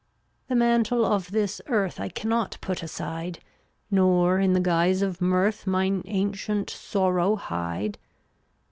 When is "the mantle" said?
0.97-1.15